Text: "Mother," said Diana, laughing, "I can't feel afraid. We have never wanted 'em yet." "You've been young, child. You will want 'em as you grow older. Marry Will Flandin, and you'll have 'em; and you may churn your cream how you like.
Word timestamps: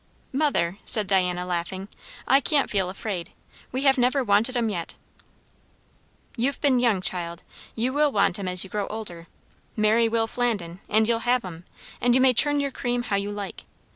"Mother," 0.33 0.79
said 0.83 1.05
Diana, 1.05 1.45
laughing, 1.45 1.87
"I 2.27 2.39
can't 2.41 2.71
feel 2.71 2.89
afraid. 2.89 3.33
We 3.71 3.83
have 3.83 3.99
never 3.99 4.23
wanted 4.23 4.57
'em 4.57 4.67
yet." 4.69 4.95
"You've 6.35 6.59
been 6.59 6.79
young, 6.79 7.01
child. 7.01 7.43
You 7.75 7.93
will 7.93 8.11
want 8.11 8.39
'em 8.39 8.47
as 8.47 8.63
you 8.63 8.69
grow 8.71 8.87
older. 8.87 9.27
Marry 9.75 10.09
Will 10.09 10.25
Flandin, 10.25 10.79
and 10.89 11.07
you'll 11.07 11.29
have 11.29 11.45
'em; 11.45 11.65
and 12.01 12.15
you 12.15 12.19
may 12.21 12.33
churn 12.33 12.59
your 12.59 12.71
cream 12.71 13.03
how 13.03 13.15
you 13.15 13.29
like. 13.29 13.65